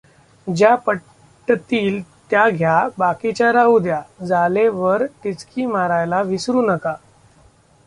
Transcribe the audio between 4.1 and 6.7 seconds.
झाले वर टिचकी मारायला विसरू